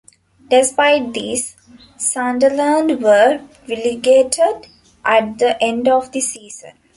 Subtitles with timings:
[0.49, 1.55] Despite this,
[1.95, 4.65] Sunderland were relegated
[5.05, 6.71] at the end of the season.